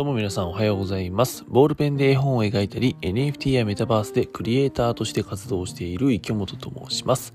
[0.00, 1.44] どうも皆さんおはようございます。
[1.46, 7.34] ボールペンで絵本を描いたり、NFT やメタバースでクリエイターとして活動している池本と申します。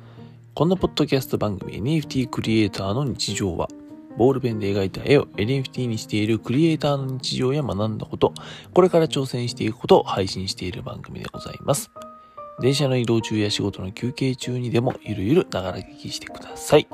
[0.56, 3.70] このポッドキャスト番組 NFT クリエイターの日常は、
[4.18, 8.34] ボールペンで描いた絵を NFT にしているクリエイターの日常や学んだこと、
[8.74, 11.92] これから挑戦していくことを配信している番組でございます。
[12.62, 16.88] 電車の移動中や仕事の休憩中にでもゆるゆるながら聞きしてください。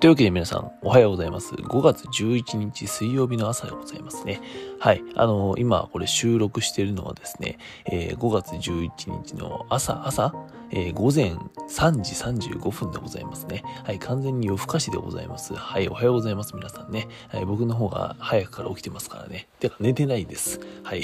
[0.00, 1.52] というわけで皆さん、おはようございます。
[1.52, 4.40] 5月11日水曜日の朝でございますね。
[4.78, 5.02] はい。
[5.14, 8.90] あのー、今これ収録しているのはですね、えー、5月11
[9.24, 10.34] 日の朝、朝、
[10.70, 11.34] えー、午前
[11.68, 13.62] 3時35分でございますね。
[13.84, 13.98] はい。
[13.98, 15.54] 完全に夜更かしでございます。
[15.54, 15.88] はい。
[15.88, 16.56] おはようございます。
[16.56, 17.06] 皆さんね。
[17.28, 17.44] はい。
[17.44, 19.48] 僕の方が早くから起きてますからね。
[19.58, 20.60] てか寝てないです。
[20.82, 21.02] はい。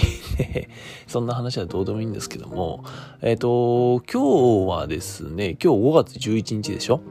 [1.06, 2.82] そんな話はどうでもいいんですけども、
[3.20, 7.02] えっ、と、今日はですね、今日5月11日でしょ？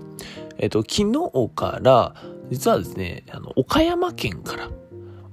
[0.58, 2.16] えっと、昨日から、
[2.50, 4.70] 実はですね、あの、岡山県から、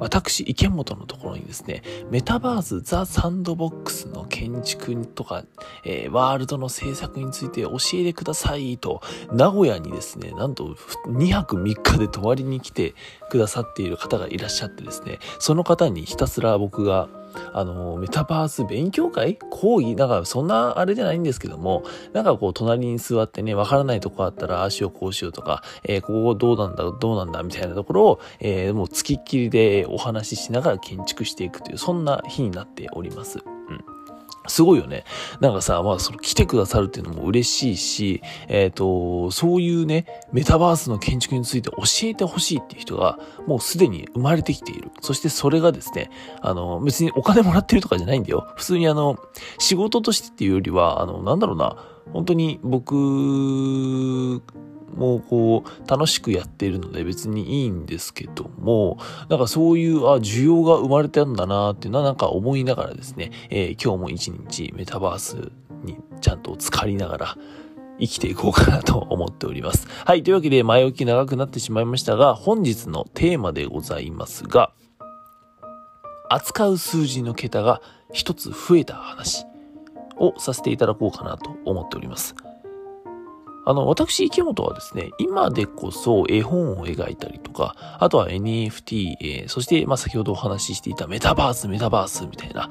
[0.02, 5.44] 私、池本のところにですね、メタバースザ・サンドボックスの建築とか、
[5.84, 9.00] えー、ワールドの制作について教えてくださいと、
[9.32, 10.74] 名古屋にですね、なんと
[11.06, 12.94] 2泊3日で泊まりに来て
[13.30, 17.08] くださっている方がいらっしゃってですね、その方にひたすら僕が
[17.52, 33.38] あの、メタバース勉強会講義なんかそんなあれじゃないんですけども、なんかこう隣に座ってね、わからないとこあったら足をこうしようとか、えー、ここどうなんだ、どうなんだみたいなところを、えー、もう付きっきりでお話ししながら建築していくという、そんな日になっております。
[34.48, 35.04] すごいよね。
[35.40, 44.90] なんかさ、まあ、その来てくださるっていうのも嬉しいし、えっ、ー、と、そういうね、メタバースの建築について教えてほしいっていう人が、もうすでに生まれてきている。
[45.00, 48.46] そしてそれがですね、あの、別にお金もらってるとかじゃないんだよ。
[48.56, 49.16] 普通にあの、
[49.58, 51.76] 仕事としてっていうよりは、あの、なんだろうな、
[52.12, 54.42] 本当に僕
[54.94, 58.98] もこう楽しくやっているので別にいいんですけども
[59.28, 65.52] なんかそういうあ需要が生まれたんだなっていうのはなんか思いながらですね、えー、今日も一日メタバース
[65.84, 67.38] にちゃんと浸かりながら
[67.98, 69.86] 生きていこうかなと思っております。
[70.04, 70.22] はい。
[70.22, 74.72] というわけで前置き長くなってしまいましたが本日のテーマでございますが
[76.28, 77.82] 扱う数字の桁が
[78.12, 79.46] 一つ増えた話
[80.16, 82.34] をさせていただこうかなと思っております。
[83.64, 92.68] あの、私、池本はですね、今でこそ絵本を描いたりとか、あとは NFT、えー、そして、まあ、先ほどお話ししていたメタバース、メタバースみたいな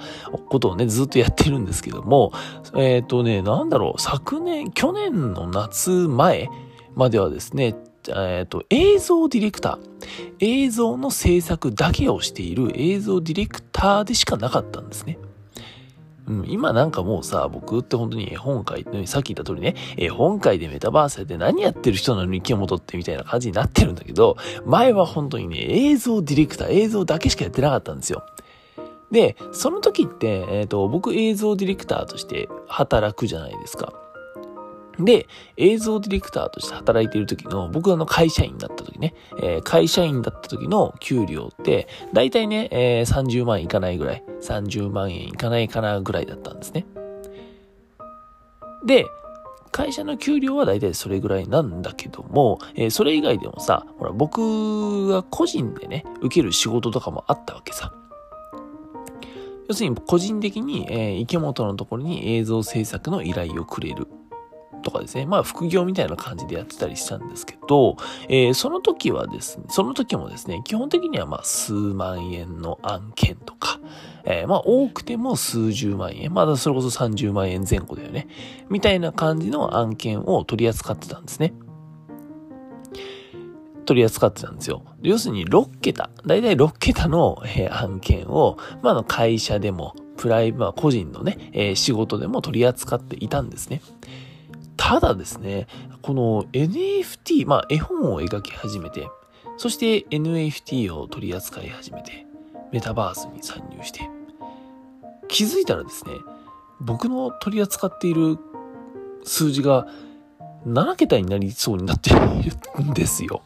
[0.50, 2.34] ことをね、ずっとやってるんですけども、
[2.76, 6.50] えっ、ー、とね、なんだろう、昨年、去年の夏前
[6.96, 7.76] まではですね、
[8.10, 15.18] えっ、ー、と、映像ディレクター、映像の制作だけをしている映像ディレクターでしかなかったんですね。
[16.28, 28.24] うん、今なんかもうさ、僕って本当に絵本界、さっき言った通りね、絵本界でメタバースやって何やってる人なのに池本ってみたいな感じになってるんだけど、前は本当にね、映像ディレクター、映像だけしかやってなかったんですよ。
[29.12, 33.94] で、その時って、えっ、ー、と、僕映像ディレクターとして働くじゃないですか。
[35.06, 46.86] で、映像ディレクターとして働いている時の、僕あの会社員だった時ね、えー、会社員だった時の給料って、だいたいね、えー、30万いかないぐらい、30万円いかないかなぐらいだったんですね。
[48.86, 49.06] で、
[49.72, 57.94] 会社の給料はだいたいそれぐらいなんだけども、えー、それ以外でもさ、ほら、僕が個人でね、受ける仕事とかもあったわけさ。
[59.70, 64.08] 要するに個人的に、えー、池本のところに映像制作の依頼をくれる。
[64.82, 67.98] とかですね、まあ副業みたいな感じでやってたりしたんですけど、
[68.28, 73.80] えー、その時はですね、その時もですね、基本的にはまあ数万円の案件とか、
[74.24, 78.28] えー、まあ多くても数十万円、まだそれこそ30万円前後だよね、
[78.70, 81.54] みたいな感じの案件を取り扱ってたんですね。
[83.86, 84.84] 取り扱ってたんですよ。
[85.02, 93.82] 要するに6桁、だいたい6桁の、えー、案件を、まあ、の会社でも、プライ、まあ、個人のね、えー、仕事でも取り扱っていたんですね。
[94.92, 95.68] ただですね、
[96.02, 99.08] この NFT、まあ絵本を描き始めて、
[99.56, 102.26] そして NFT を取り扱い始めて、
[102.74, 104.10] メタバースに参入して、
[105.30, 106.12] 気づいたらですね、
[106.82, 108.38] 僕の取り扱っている
[109.24, 109.88] 数字が
[110.68, 112.14] 7桁になりそうになってい
[112.78, 113.44] るんですよ。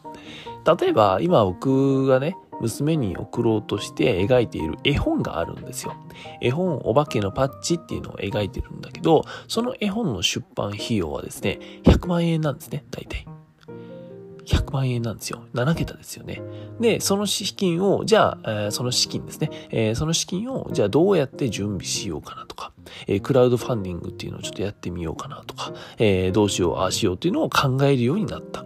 [0.80, 5.94] 例えば、今僕がね、娘に送ろうとして描いている絵本があるんですよ。
[6.40, 13.26] 絵本お化けのパッチっていうのを描いてるんだけど、その絵本の出版費用はですね、100万円なんですね、大体。
[14.46, 15.44] 100万円なんですよ。
[15.54, 16.40] 7桁ですよね。
[16.80, 22.72] で、その資金を、じゃあ、えー、その資金ですね、えー、その資金を、じゃあどうやって準備しようかなとか、
[23.08, 28.64] えー、クラウドファンディングっていうのをちょっとやってみようかなとか、えどうしよう、ああしようっていうのを考えるようになった。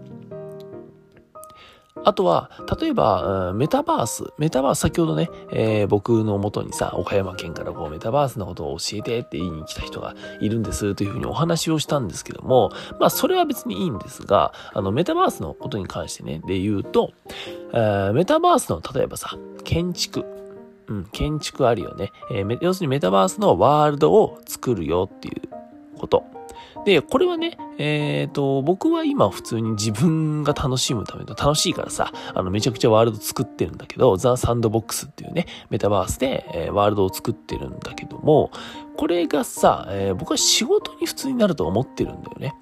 [2.05, 2.51] あとは、
[2.81, 4.25] 例えば、メタバース。
[4.39, 17.13] メタバース、先ほどね、えー、僕の元にさ、岡山県からこう、メタバースのことを教えてって言いに来た人がいるんですというふうにお話をしたんですけども、まあ、それは別にいいんですが、あの、メタバースのことに関してね、で言うと、
[17.73, 20.25] えー、メタバースの、例えばさ、建築。
[20.89, 22.11] うん、建築あるよね。
[22.33, 25.49] えー、要するにメタバースのワールドを作るよっていう
[25.99, 26.25] こと。
[26.85, 38.51] で、これはね、えっ、ー、と、僕は今普通に自分が楽しむための楽しいからさ、あの、めちゃくちゃワールド作ってるんだけど、ザ・サンドボックスっていうね、メタバースで、えー、ワールドを作ってるんだけども、
[38.97, 42.55] これがさ、えー、僕は仕事に普通になると思ってるんだよね。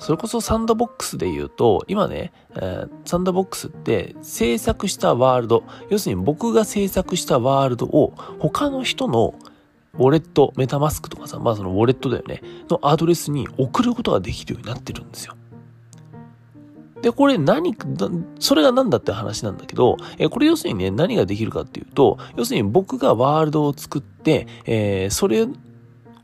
[0.00, 9.34] それこそサンドボックスで言うと、今ね、えー、サンドボックスって制作したワールド、要するに僕が制作したワールドを他の人の
[9.94, 15.34] ウォレット、メタマスクとかさ、まあそのウォレットだよね、のアドレスに送ることができるようになってるんですよ。
[17.02, 17.74] で、これ何、
[18.38, 25.48] それが何だって話なんだけど、えこれ要するにね、何ができるかっていうと、要するに僕がワールドを作って、えー、それ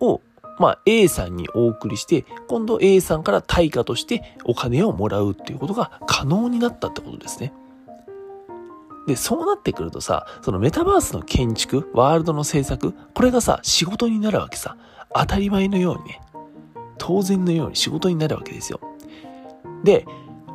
[0.00, 0.20] を、
[0.58, 7.52] まあ A さんにお送りして、今度 A さんから対価としてお金をもらうっていうことが可能になったってことですね。
[9.06, 14.76] で、そうなってくるとさ、そのメタバースの建築、ワールドの制作、これがさ、仕事になるわけさ。
[15.14, 16.20] 当たり前のようにね、
[16.98, 18.80] 当然のように仕事になるわけですよ。
[19.84, 20.06] で、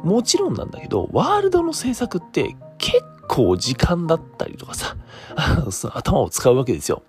[0.03, 4.97] もちろんなんだけど、ワールドの制作って結構時間だったりとかさ、
[5.94, 7.04] 頭を使うわけですよ。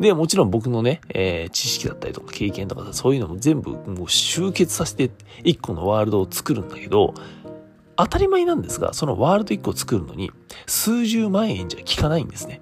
[0.00, 5.12] で、もちろん僕のね、えー、知識だったりとか経験とかさ、そういうのも全部もう集結させて
[5.44, 7.14] 一個のワールドを作るんだけど、
[7.96, 10.30] 当たり前なんですが、そのワールド1個作るのに
[10.66, 12.60] 数十万円じゃ効かないんですね。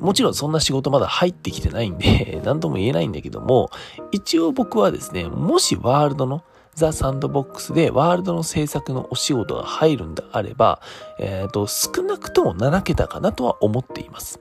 [0.00, 3.70] もちろんそんな仕事まだ入ってきてないんで、 何とも言えないんだけども、
[4.10, 6.42] 一応僕はですね、もしワールドの
[6.74, 10.80] ザ・サンドボックスでワールドの制作のお仕事が入るんであれば、
[11.20, 14.40] えっ、ー、と、少なくとも7桁かなとは思っています。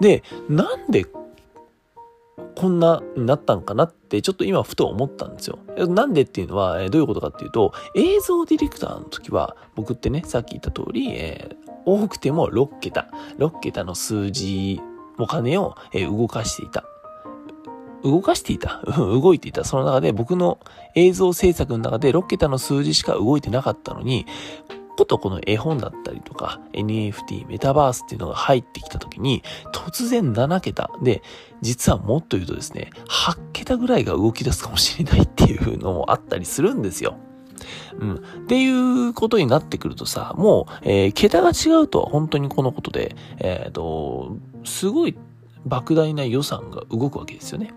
[0.00, 1.06] で、なんで
[2.56, 5.58] こんなになったんかなってちょっと今ふと思ったんですよ。
[5.88, 13.08] なんでっていうのは、どういうことかっていうと、映像ディレクターの時は、僕ってね、さっき言った通り、えー、多くても6桁、
[13.38, 14.80] 6桁の数字、
[15.18, 16.84] お金を、動かしていた。
[18.02, 18.82] 動かしていた？
[18.96, 19.64] 動いていた。
[19.64, 20.58] その中で僕の
[20.94, 24.26] 映像制作の中で6桁の数字しか動いてなかったのに、
[24.96, 29.42] ことこの絵本だったりとか NFT、メタバースっていうのが入ってきた時に
[29.72, 31.22] 突然7桁で
[31.60, 37.16] 実はもっと言うとですね8桁ぐらいが動き出すかもしれないっていうのもあったりするんですよ。
[37.98, 38.14] うん。
[38.16, 45.16] っていうことになってくるとさ、もう、えー、桁が違うとは本当にこのことで、えっ、ー、と、すごい
[45.66, 47.72] 莫大な予算が動くわけですよね。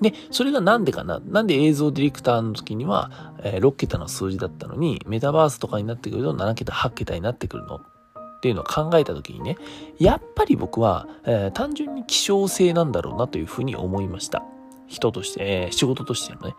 [0.00, 1.20] で、それがなんでかな？
[1.20, 7.76] なんで映像ディレクターの時には、えー、6桁の数字だったのに、メタバースとかになってくると7桁、8桁になってくるの？
[7.76, 9.56] っていうのを考えた時にね、
[9.98, 14.44] やっぱり僕は、えー、単純に希少性なんだろうなというふうに思いました。
[14.86, 16.54] 人として、えー、仕事としてのね。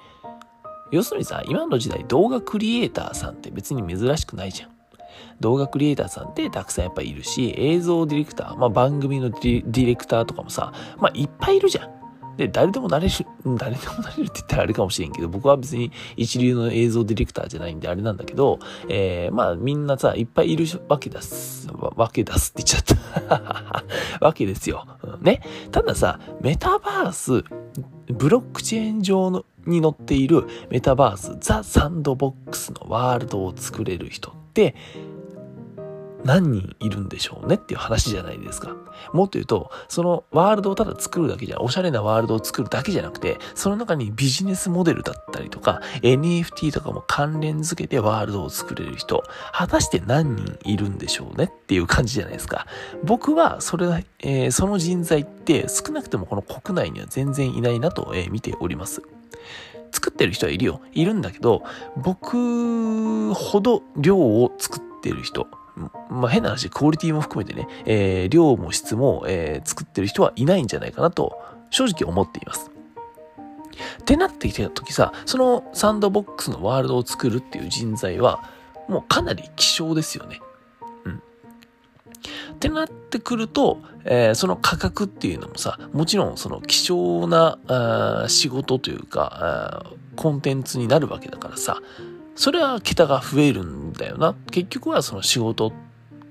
[0.91, 4.69] 要するにさ、今の時代動画クリエイターさんって別に珍しくないじゃん。
[5.39, 11.96] 動画クリエイターさんってたくさんやっぱいるし、映像ディレクター、まあ番組のディレクターとかもさ、まあいっぱいいるじゃん。
[12.37, 13.13] で、誰でもなれる、
[13.57, 23.83] 誰でもなれるって言ったらあれかもしれんけど、僕は別に一流の映像ディレクターじゃないんであれなんだけど、えー、まあみんなさ、いっぱいいるわけだす、わけだすって言っちゃった。
[24.21, 24.85] わけですよ。
[25.21, 25.41] ね。
[25.71, 27.43] たださ、メタバース、
[28.07, 34.75] ブロックチェーン上のに載っているメタバース、ザ・サンドボックスのワールドを作れる人って、
[36.27, 38.75] 何人いるんでしょうねっていう話じゃないですか。
[39.13, 52.67] もっと言うと、そのワールドをただ作るだけじゃ、おしゃれなワールドを作るだけじゃなくて、その中にビジネスモデルだったりとか、NFT とかも関連づけてワールドを作れる人、果たして何人いるんでしょうねっていう感じじゃないですか。
[53.05, 59.01] 僕は、それ、えー、その人材って少なくてもこの国内には全然いないなと、えー、見ております。
[59.93, 60.81] 作ってる人はいるよ。
[60.91, 61.63] いるんだけど、
[61.95, 65.47] 僕ほど量を作ってる人、
[66.09, 72.71] まあ、変な話、クオリティも含めてね、えー、量も質も、えー、作ってる人はいないんじゃないかなと、正直思っています。
[74.01, 78.43] ってなってきた時さ、そのサンドボックスのワールドを作るっていう人材は、
[78.87, 80.39] もうかなり希少ですよね。
[81.05, 81.21] うん。
[82.53, 91.81] ってなってくると、えー、その価格っていうのもさ、もちろんその希少なあ仕事というかあコンテンツになるわけだからさ、
[92.37, 94.35] それは桁が増えるんだよな。
[94.51, 95.73] 結局はその仕事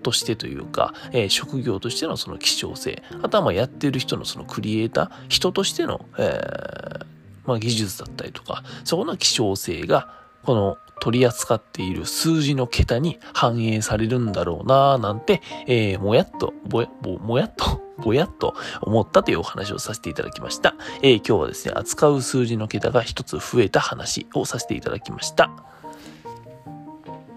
[0.03, 7.07] としてというか、えー、職業としてのその希少性、あとはまあやってる人のそのクリエイター、人としての、えー、
[7.45, 10.09] まあ、技術だったりとか、そこの希少性が
[10.45, 20.75] この取り扱っている数字の桁に反映されるんだろうなぁなんて、えー、もやっと、ぼや、ぼ、もやっと、 ぼやっと思ったというお話をさせていただきました。
[21.03, 25.51] えー、今日はですね、扱う数字の桁が一つ増えた話をさせていただきました。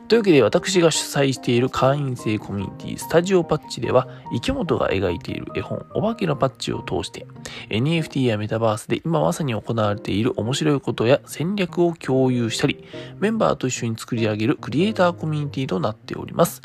[0.10, 7.28] というわけで私が主催している会員制コミュニティスタジオパッチでは池本が描いている絵本お化けのパッチを通して
[7.70, 12.84] NFT やメタバースで今まさに行われている面白いことや戦略を共有したり
[13.20, 16.64] メンバーと一緒に作り上げるクリエイターコミュニティとなっております。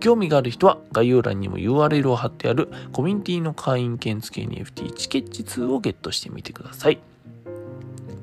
[0.00, 7.13] 興味がある人は概要欄にも URL を貼ってあるコミュニティの会員券付き NFT チケッチ2をゲットしてみてください。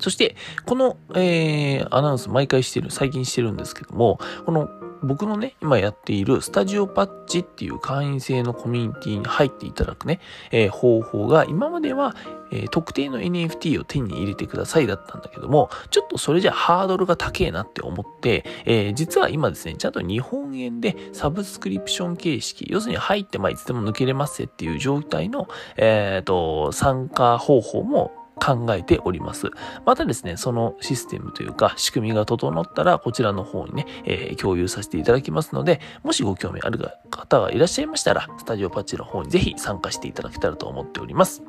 [0.02, 4.68] そして、この、えー、アナウンス毎回してる、最近してるんですけども、この
[5.02, 10.20] 僕のね、今やっているスタジオパッチっていう会員制のコミュニティに入っていただくね、
[10.52, 12.14] えー、方法が今までは、
[12.52, 29.50] えー、特定の NFT を手に入れてくださいだったんだけども、ちょっとそれじゃハードルが高えなって思って、えー、実は今ですね、ちゃんと日本円でサブスクリプション形式、要するに入ってまあいつでも抜けれますっていう状態の、えっ、と、参加方法も考えております。
[29.86, 36.80] またですね、そのシステムというか仕組みが整ったらこちらの方にね、えー、共有させていただきますので、もしご興味ある
[37.10, 41.42] 方がいらっしゃいましたら、スタジオパッチの方にぜひ参加していただけたらと思っております。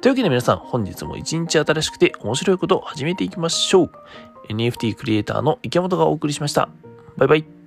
[0.00, 3.90] というわけで皆さん、本日も一日新しくて面白いことを始めていきましょう。
[4.48, 6.68] NFT クリエイターの池本がお送りしました。
[7.16, 7.61] バイバイ。